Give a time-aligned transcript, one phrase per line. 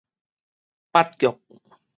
[0.91, 1.39] 八腳